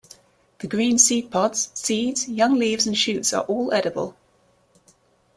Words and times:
The 0.57 0.67
green 0.67 0.97
seed 0.97 1.29
pods, 1.29 1.69
seeds, 1.75 2.27
young 2.27 2.55
leaves 2.55 2.87
and 2.87 2.97
shoots 2.97 3.33
are 3.33 3.43
all 3.43 3.71
edible. 3.71 4.15